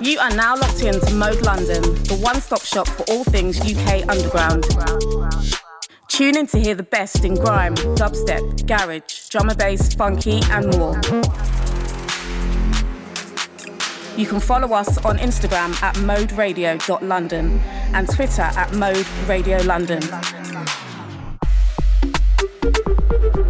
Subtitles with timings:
[0.00, 3.60] You are now locked in to Mode London, the one stop shop for all things
[3.60, 4.64] UK underground.
[6.08, 10.74] Tune in to hear the best in grime, dubstep, garage, drum and bass, funky, and
[10.78, 10.94] more.
[14.16, 17.58] You can follow us on Instagram at moderadio.london
[17.92, 20.00] and Twitter at Mode Radio London.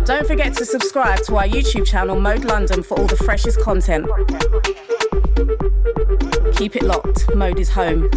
[0.05, 4.07] Don't forget to subscribe to our YouTube channel Mode London for all the freshest content.
[6.57, 8.11] Keep it locked, Mode is home.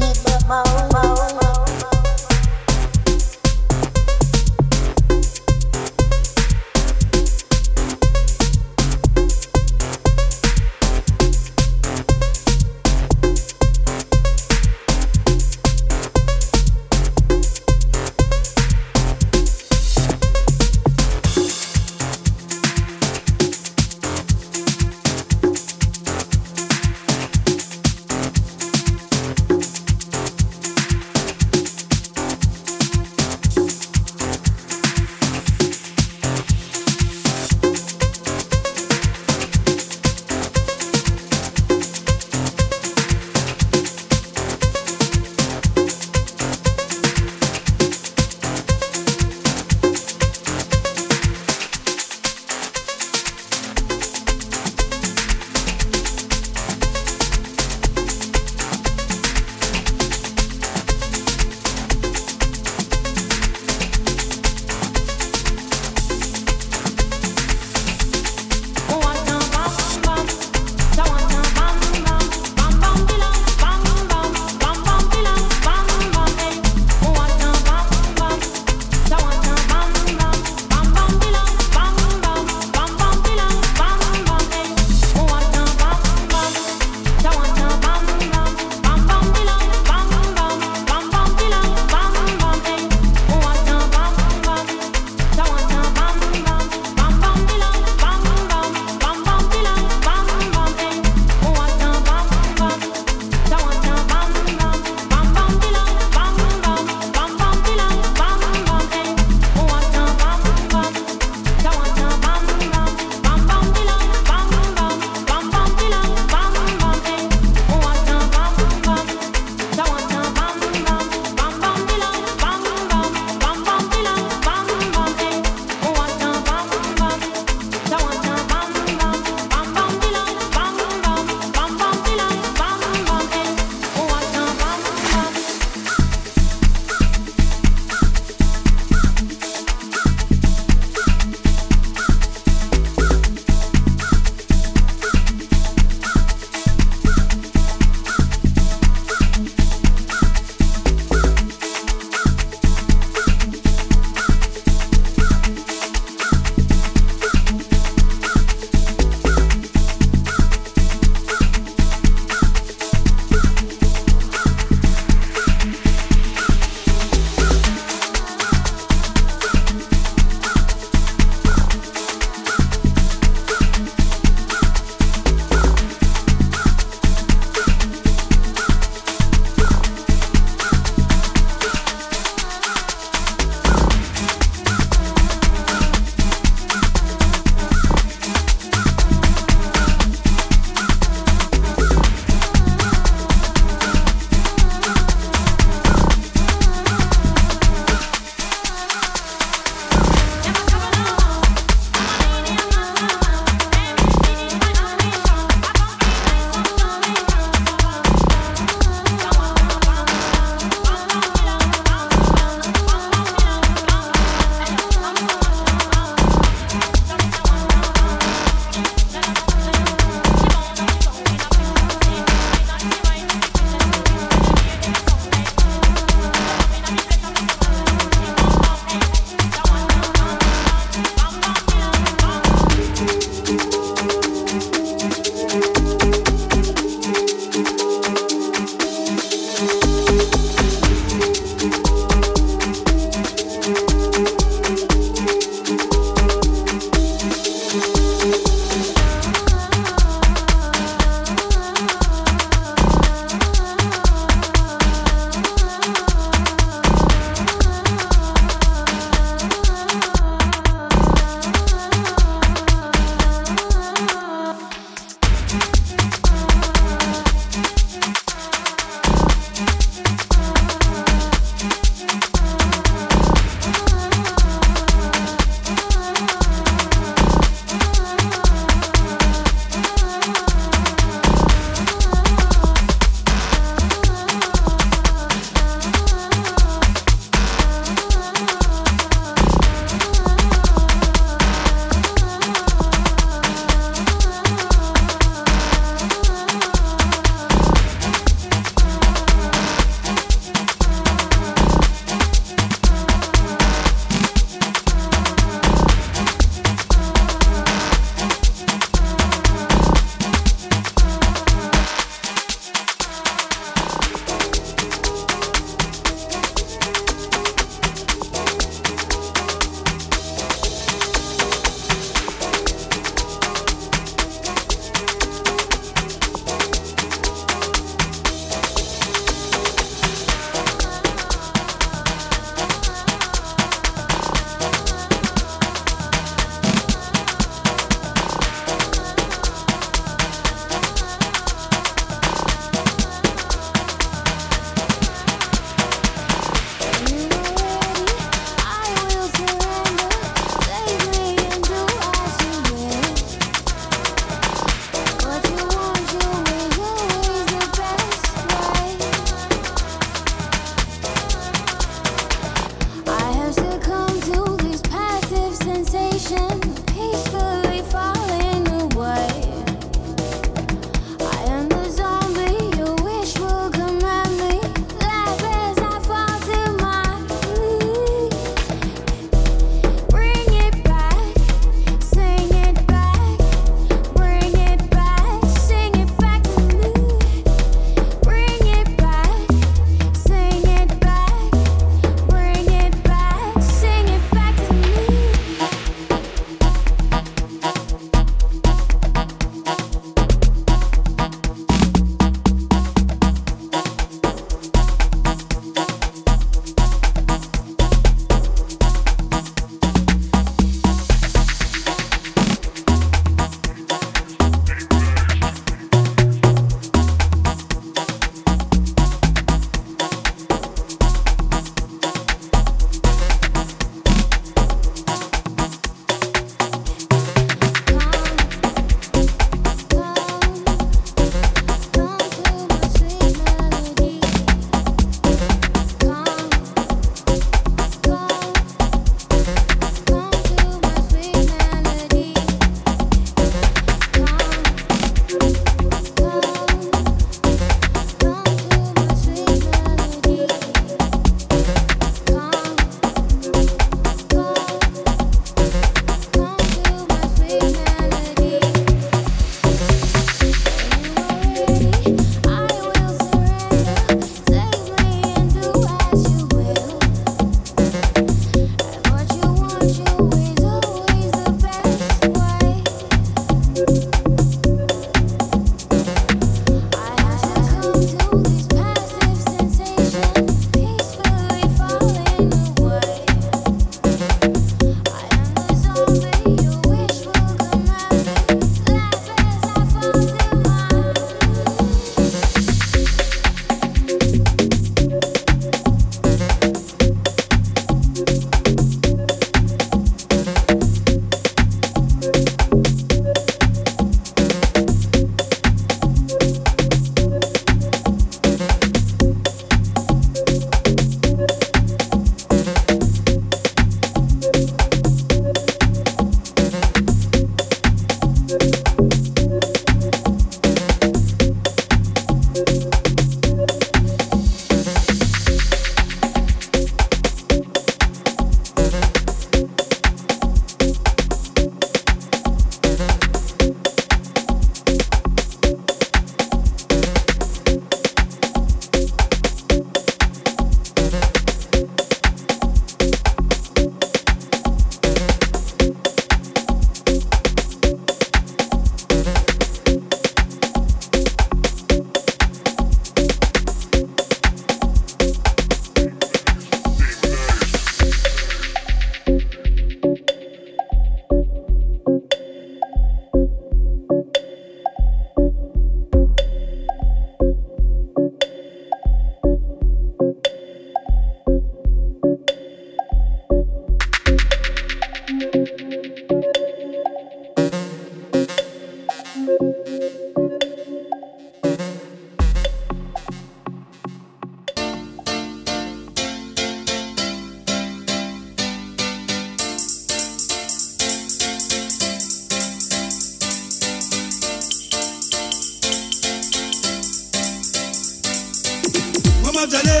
[599.66, 600.00] mọ̀tẹ́lẹ̀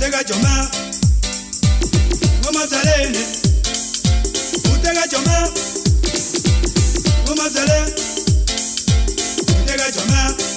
[0.00, 0.56] tẹ́gàjọ́ mẹ́
[2.42, 3.22] wọ́n mọ̀tẹ́lẹ̀ ni
[4.66, 5.40] wọ́n tẹ́gàjọ́ mẹ́
[7.24, 7.80] wọ́n mọ̀tẹ́lẹ̀
[9.48, 10.51] wọ́n tẹ́gàjọ́ mẹ́.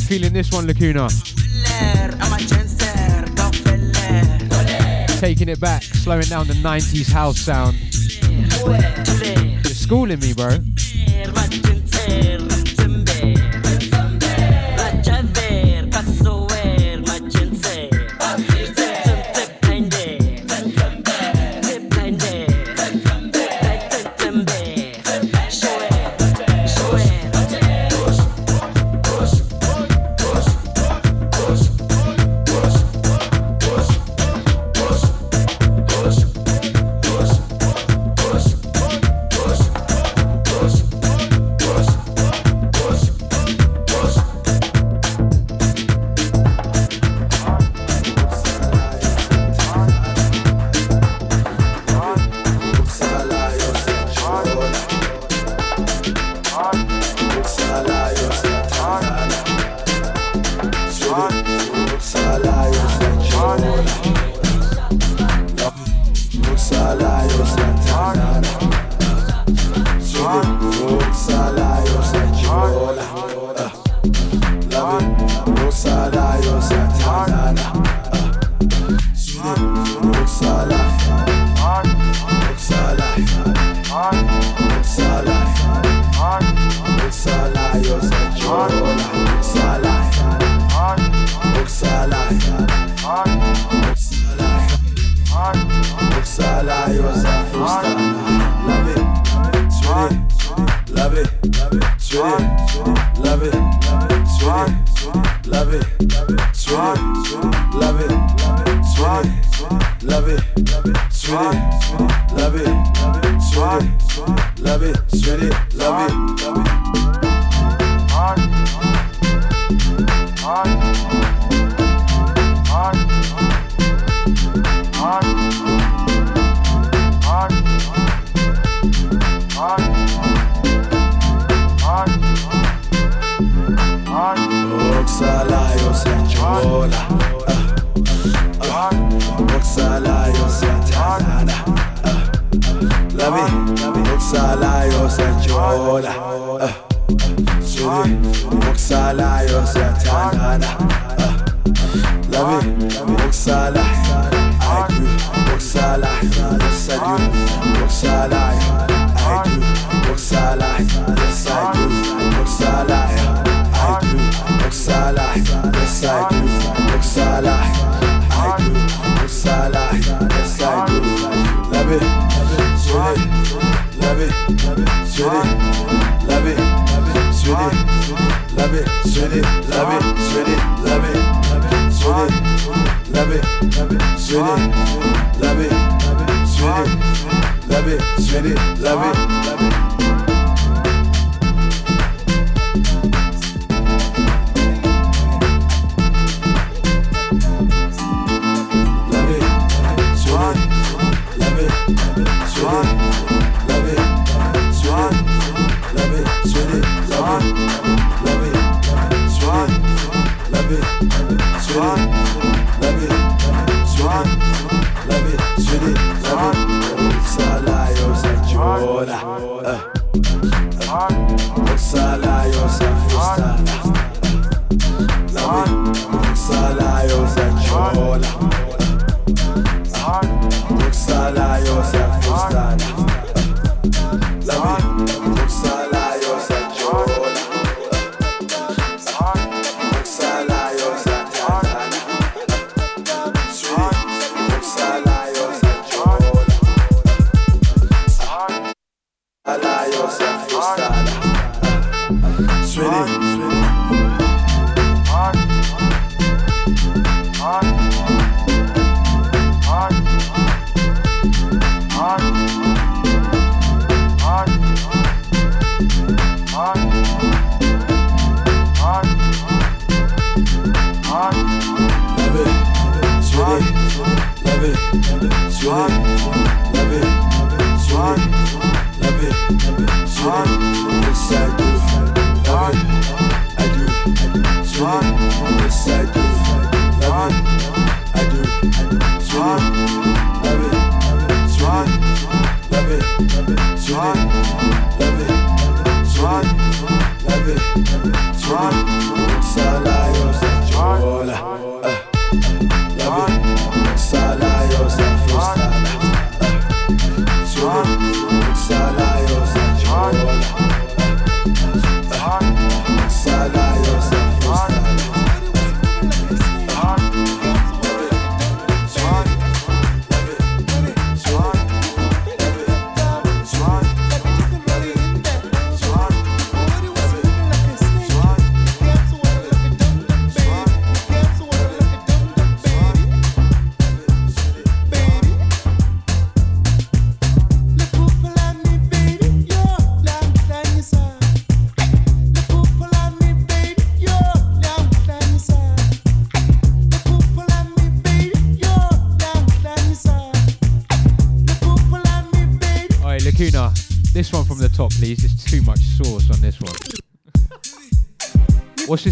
[0.00, 1.08] Feeling this one, Lacuna?
[5.20, 7.76] Taking it back, slowing down the 90s house sound.
[9.64, 10.58] You're schooling me, bro.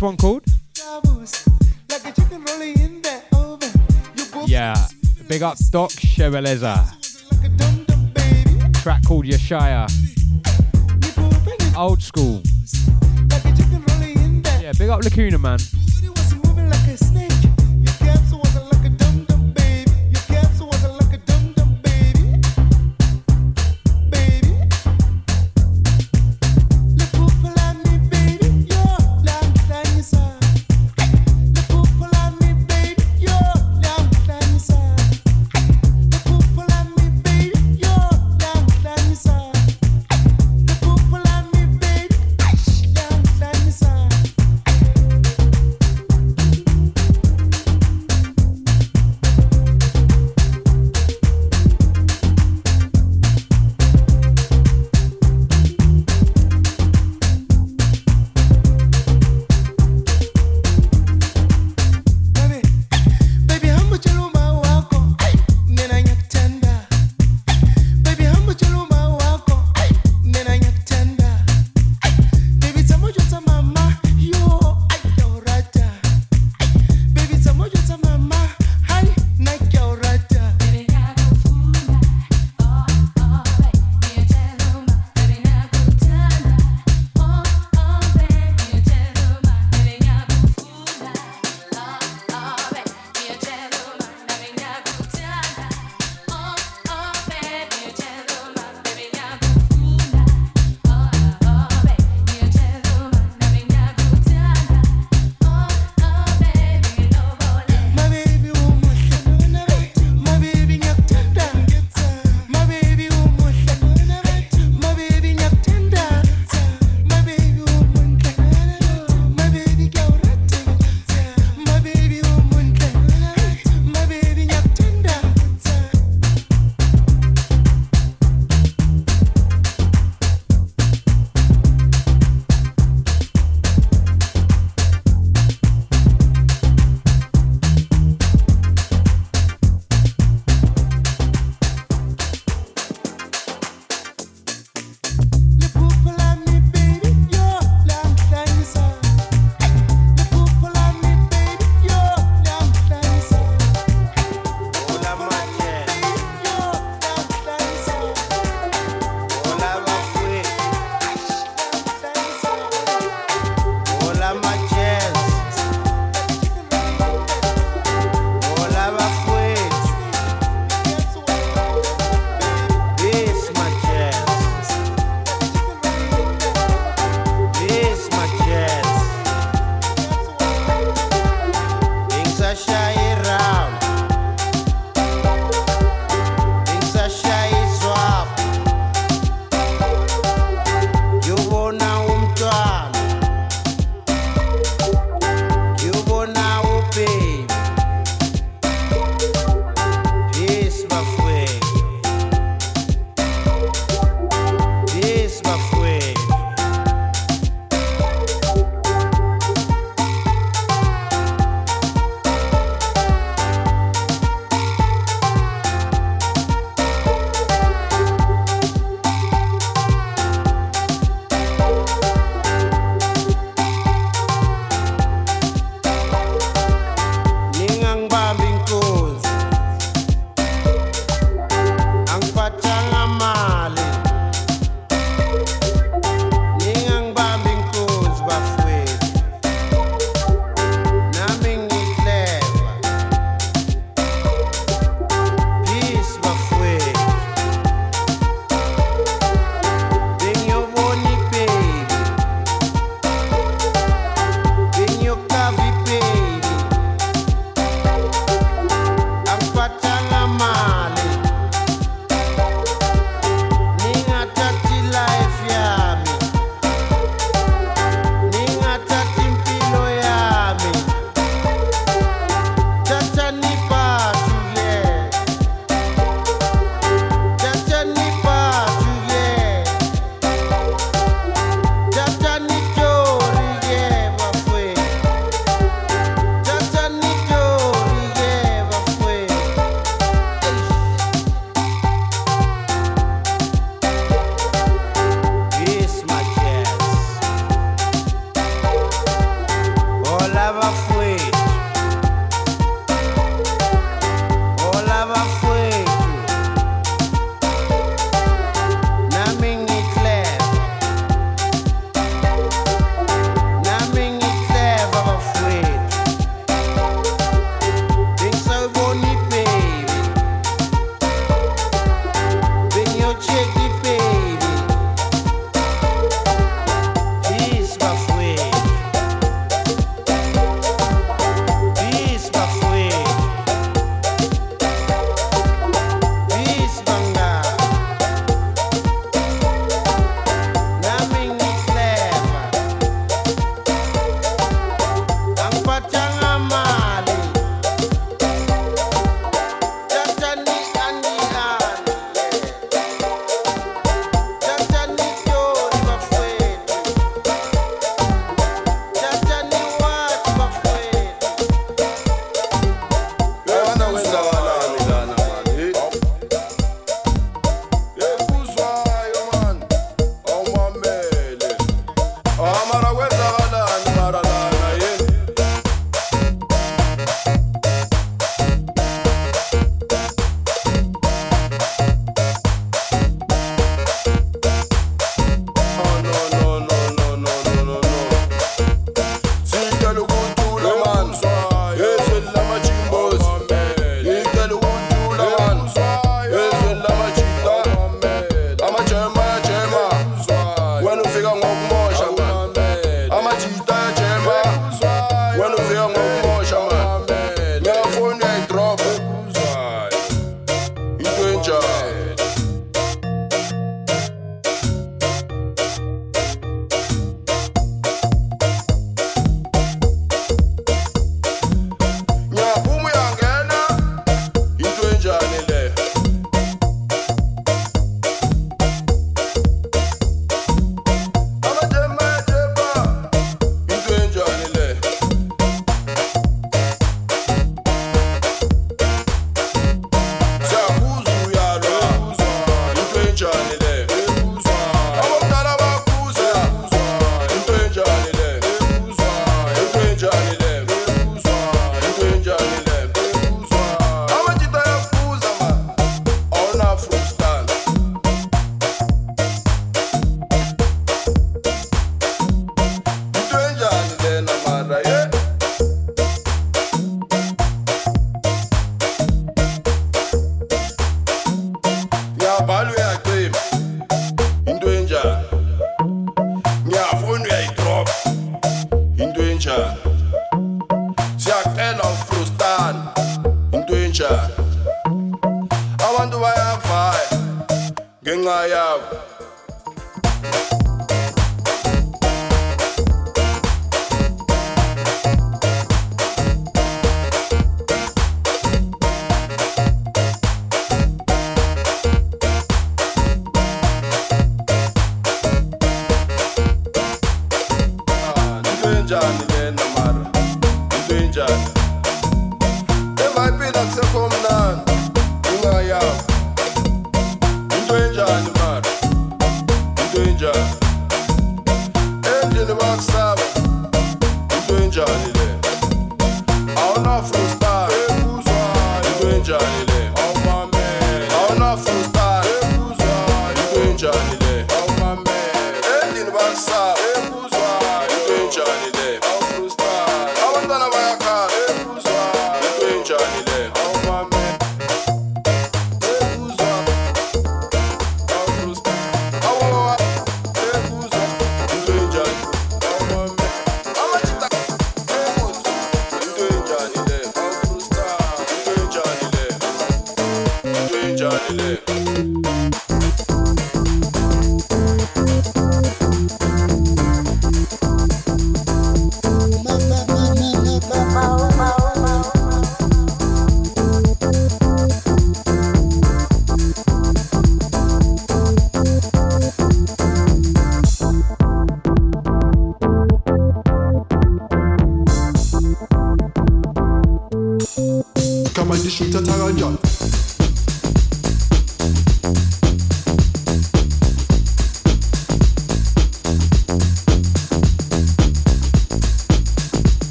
[0.00, 0.44] This one called?
[4.46, 4.74] Yeah,
[5.28, 6.74] big up Doc Cheveleza.
[8.82, 9.86] Track called Yashaya.
[11.76, 12.42] Old school.
[14.60, 15.58] Yeah, big up Lacuna, man.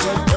[0.00, 0.33] Cause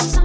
[0.00, 0.21] some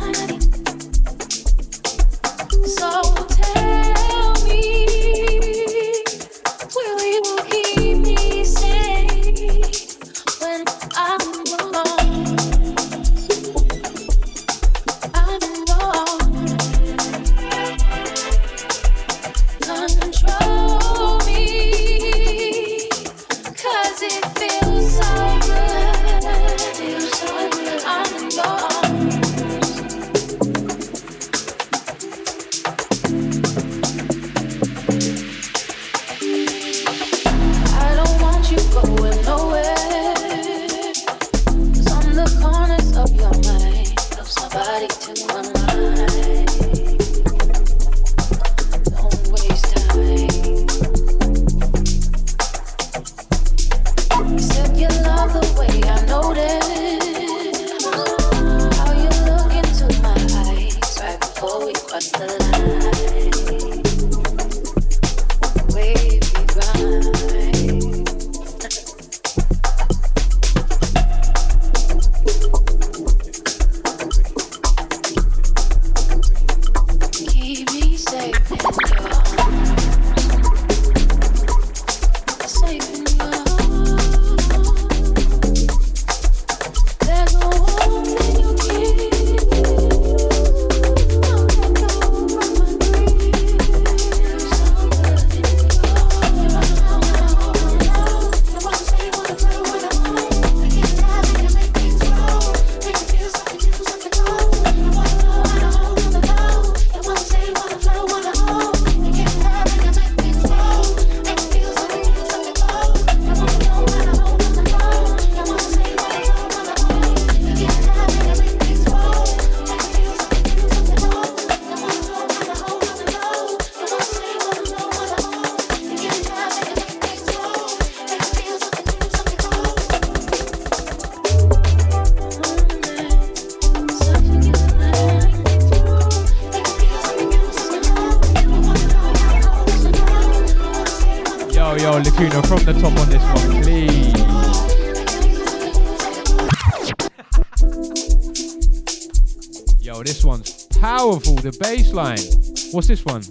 [152.77, 153.23] What's this one?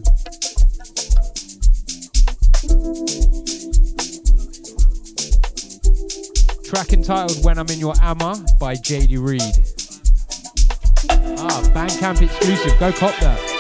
[6.64, 9.40] Track entitled When I'm in Your Amma by JD Reed.
[11.38, 12.76] Ah, Bandcamp exclusive.
[12.80, 13.55] Go cop that.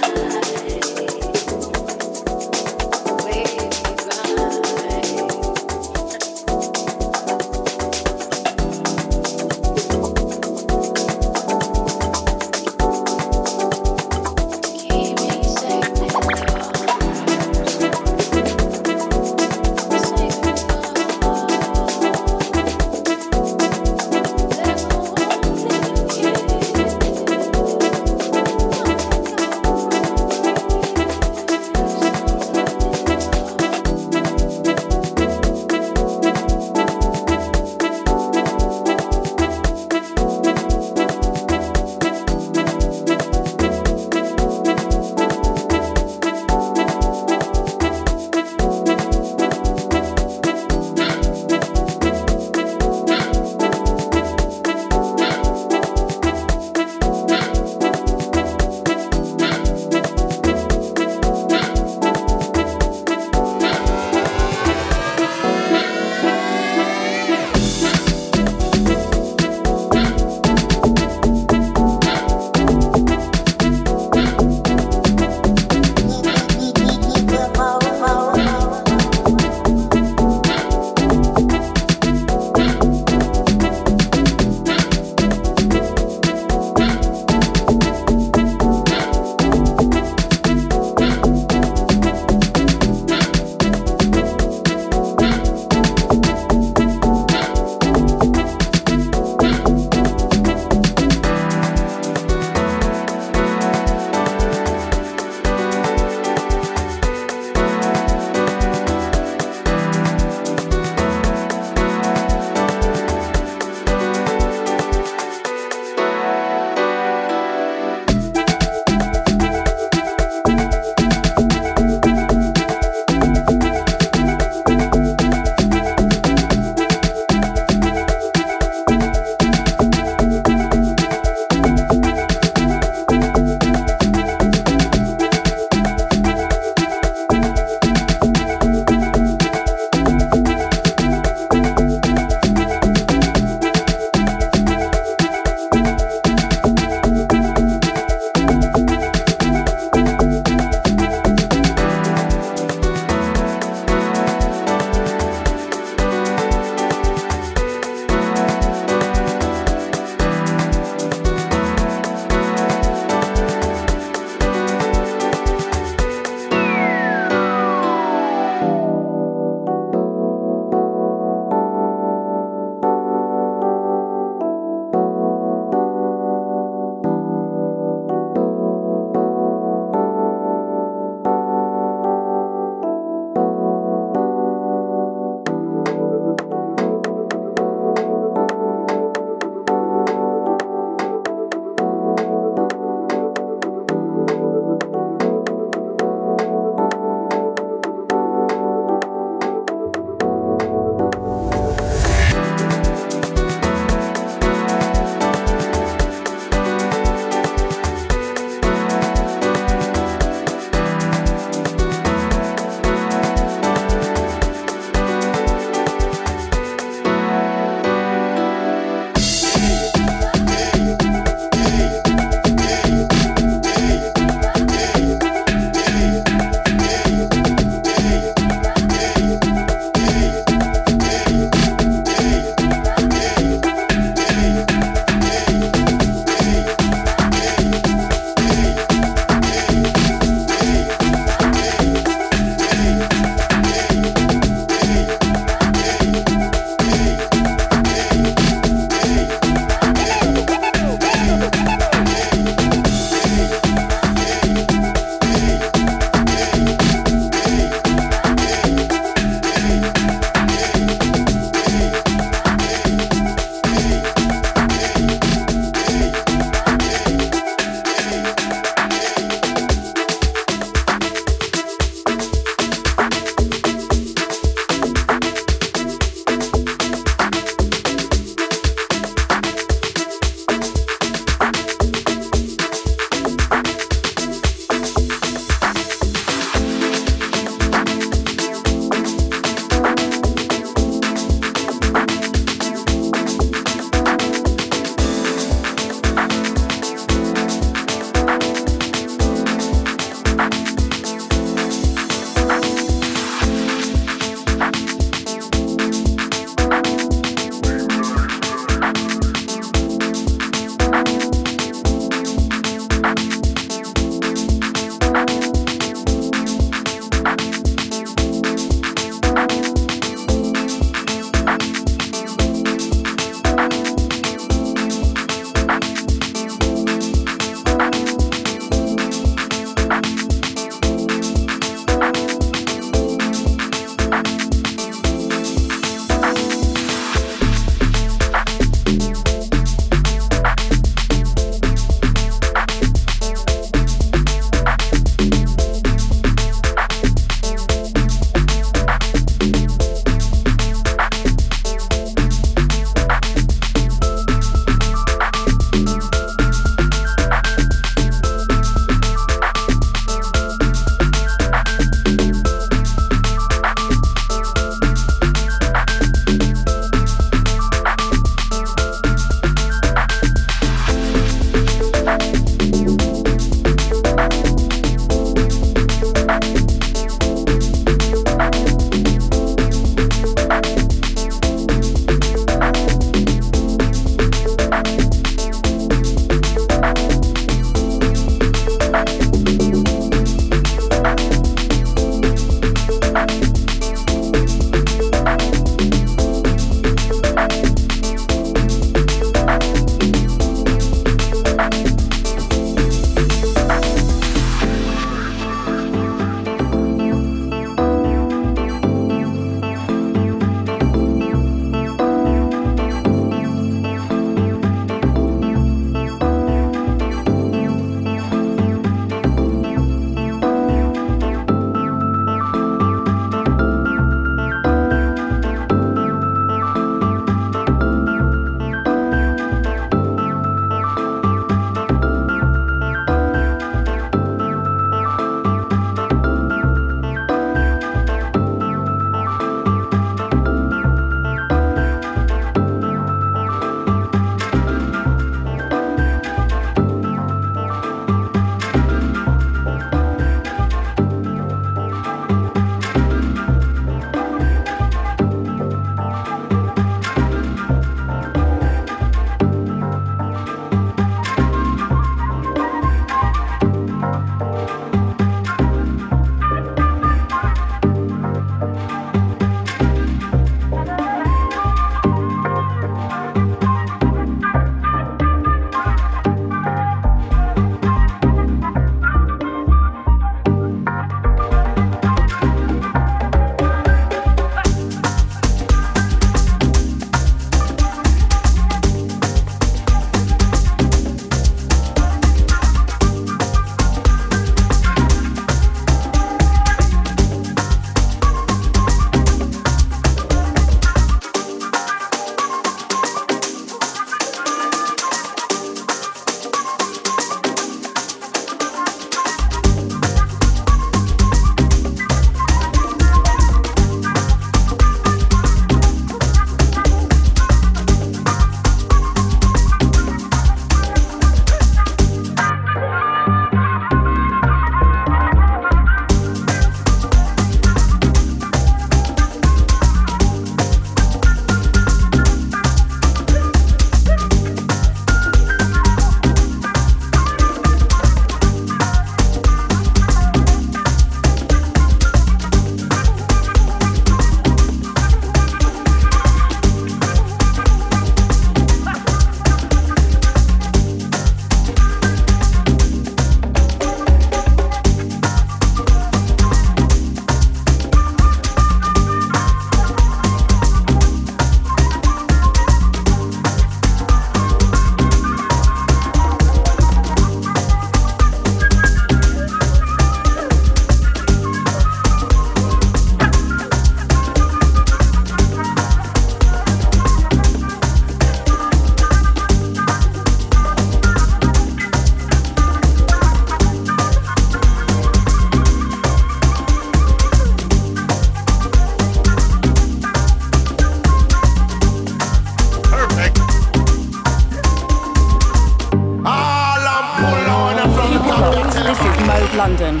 [599.56, 600.00] London.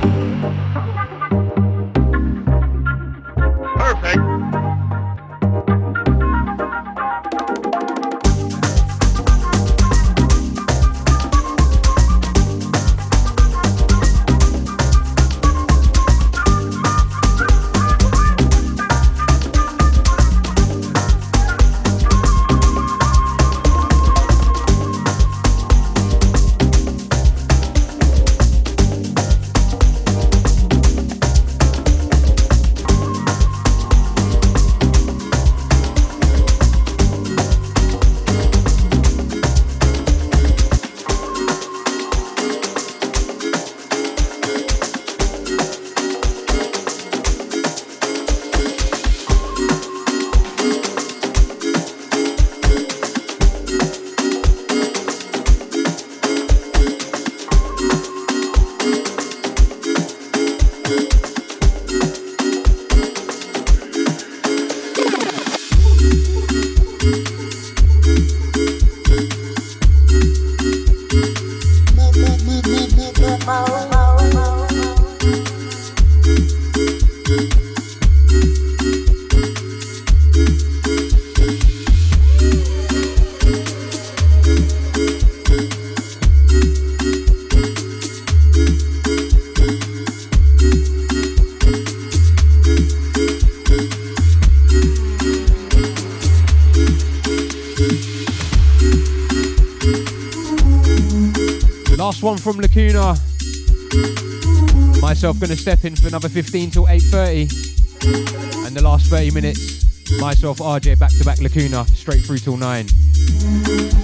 [105.00, 108.66] Myself gonna step in for another 15 till 8.30.
[108.66, 114.01] And the last 30 minutes, myself, RJ, back to back Lacuna, straight through till 9.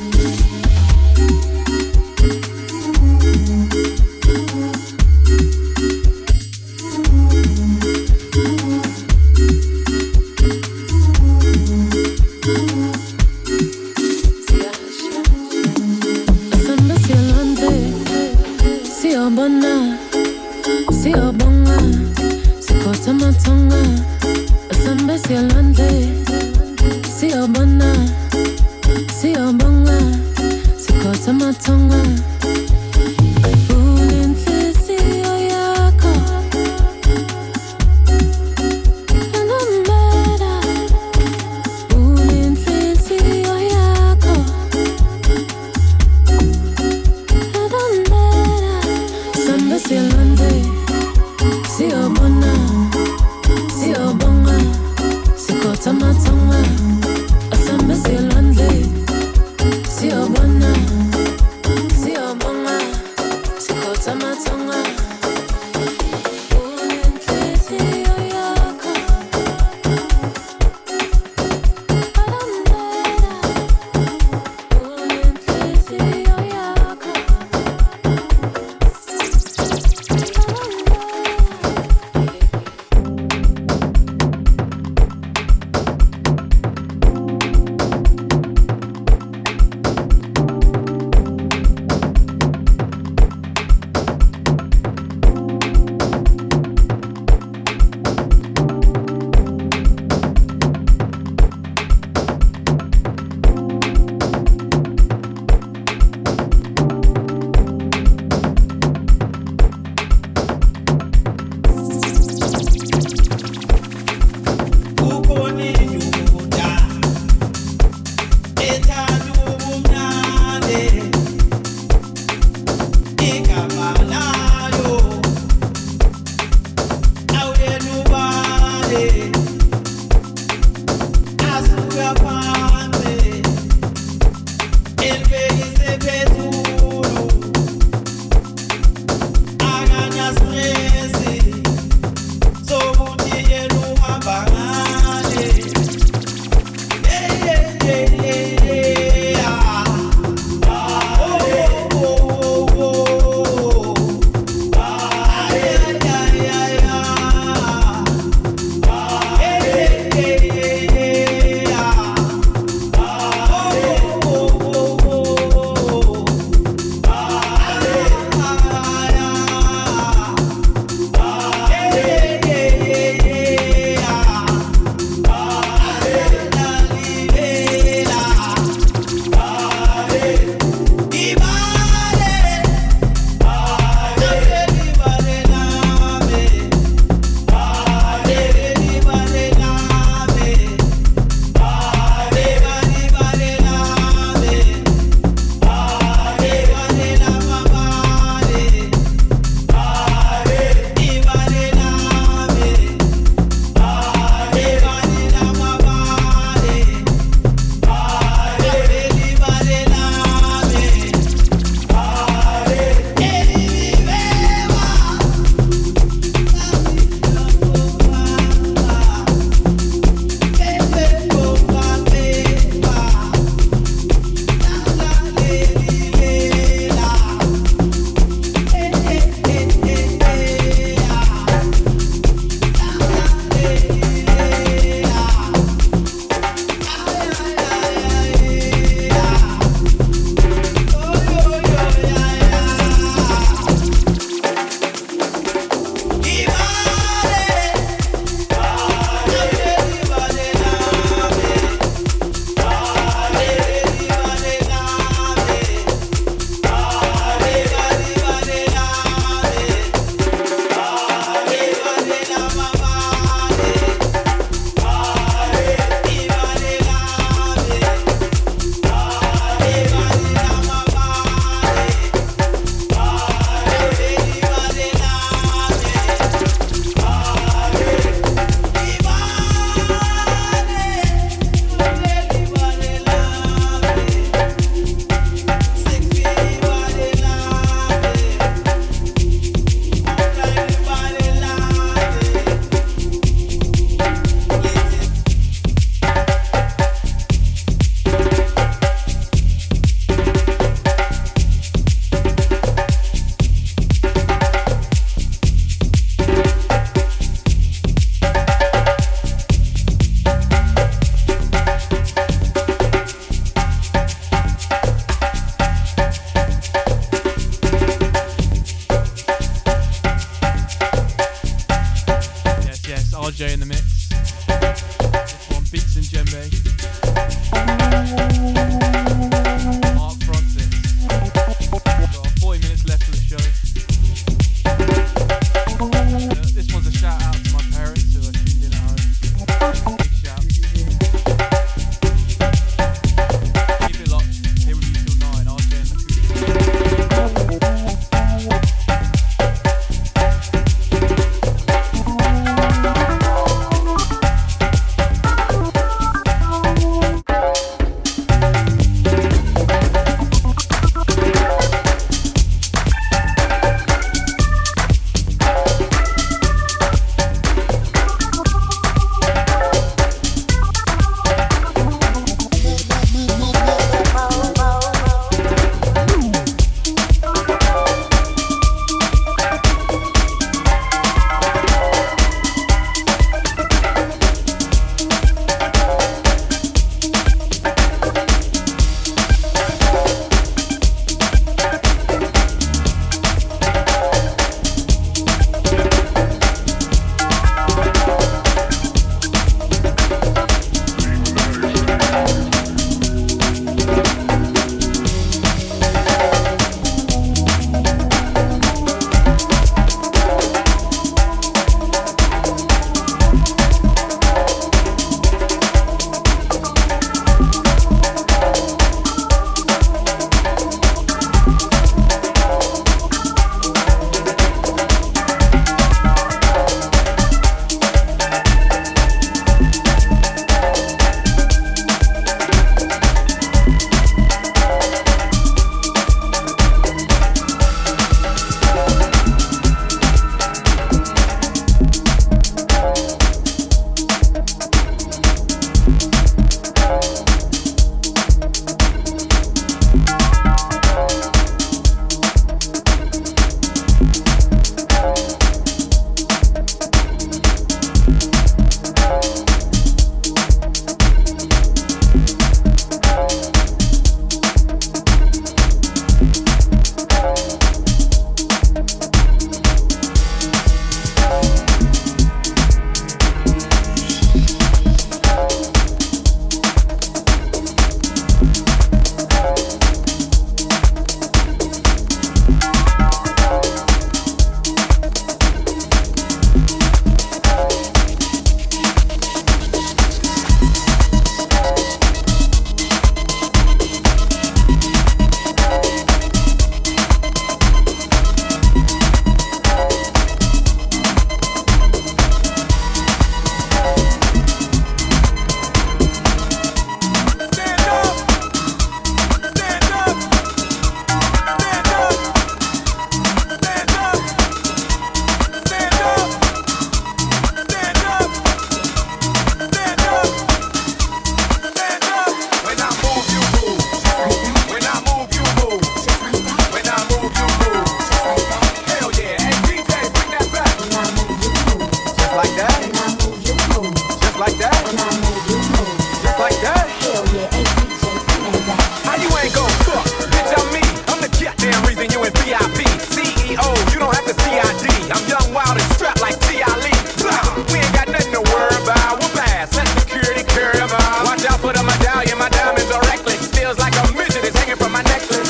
[555.19, 555.48] Feeling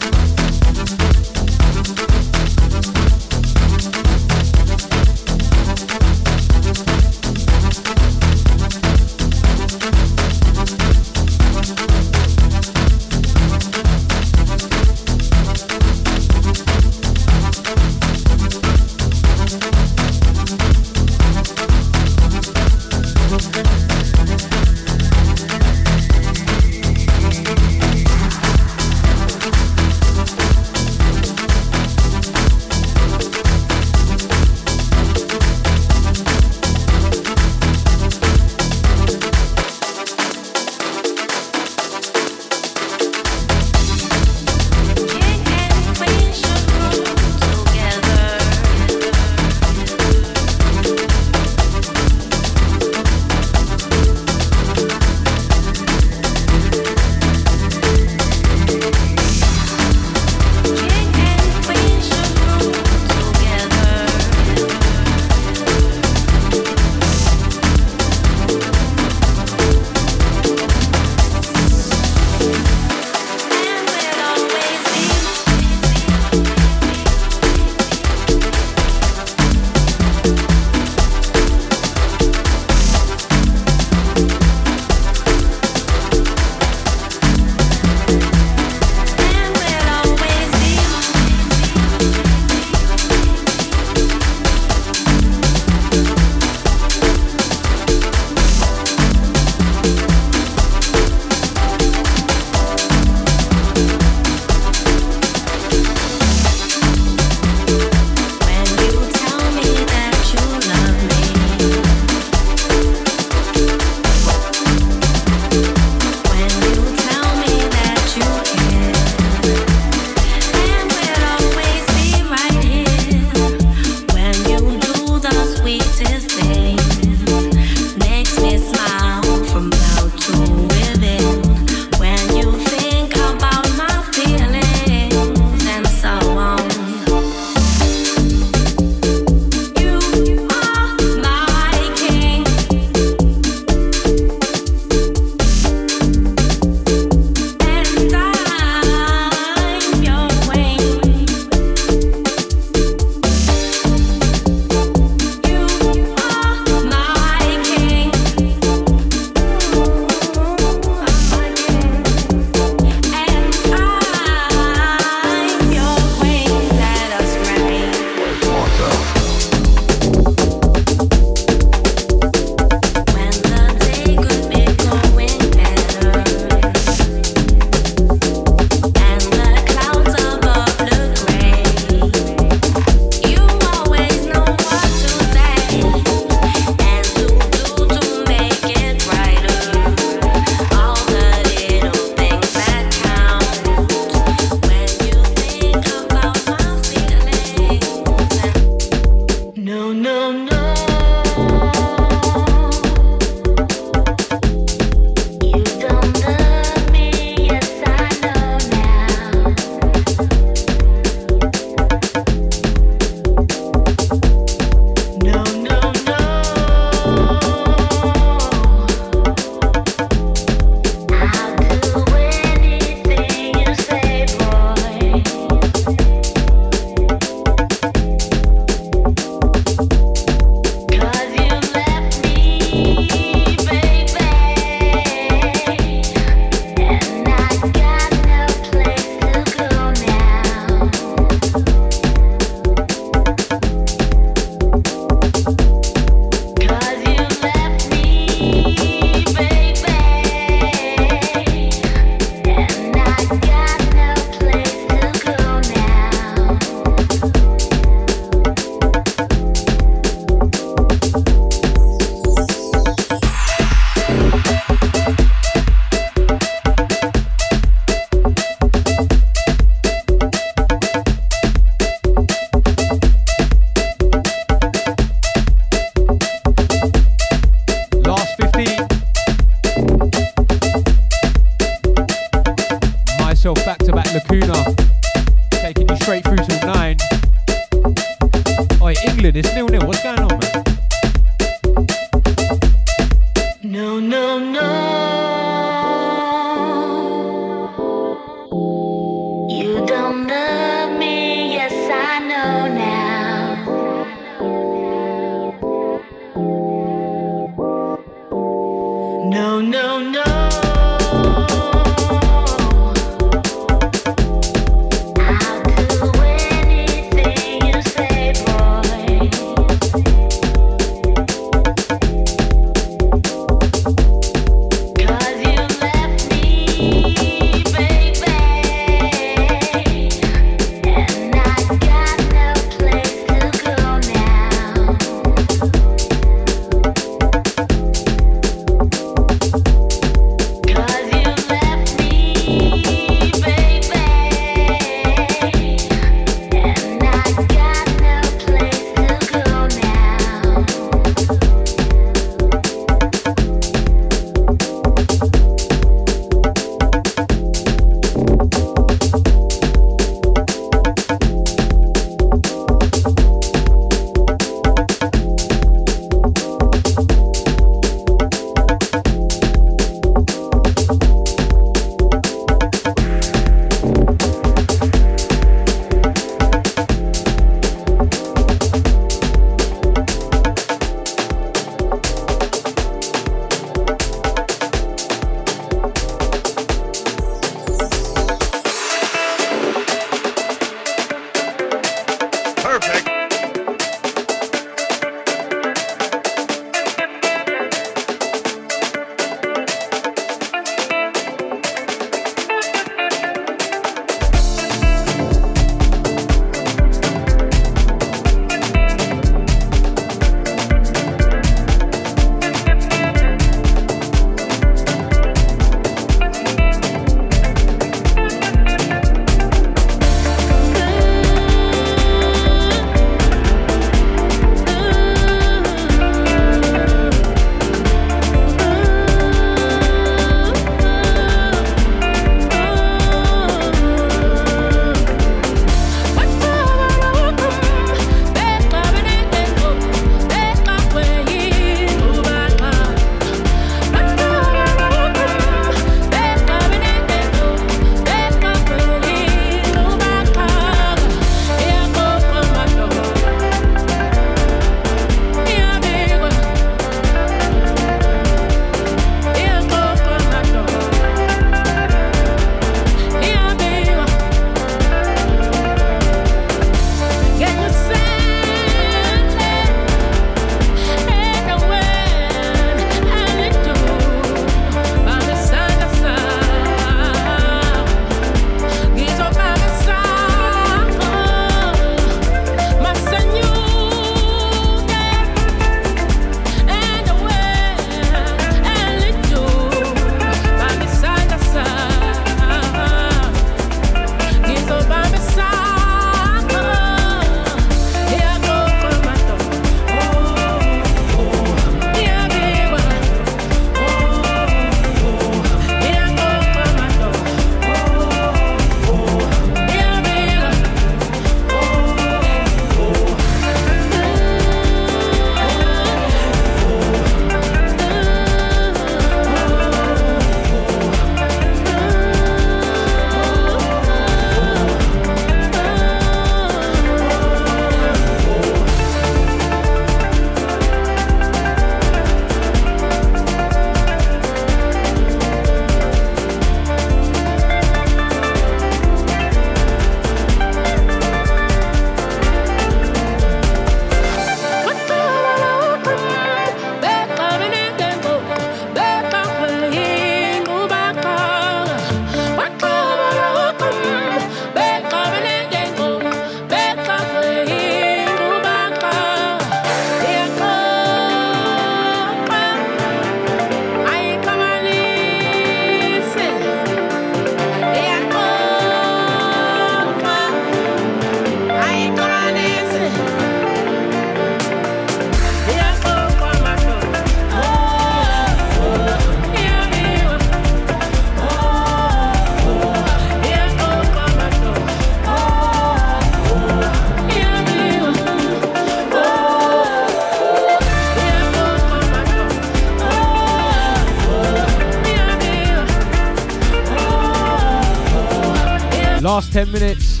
[599.44, 600.00] 10 minutes.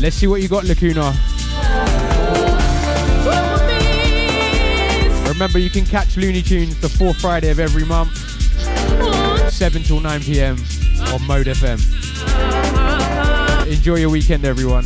[0.00, 1.14] Let's see what you got, Lacuna.
[5.28, 8.16] Remember, you can catch Looney Tunes the fourth Friday of every month,
[9.52, 10.56] 7 till 9 pm
[11.12, 11.80] on Mode FM.
[13.68, 14.84] Enjoy your weekend, everyone.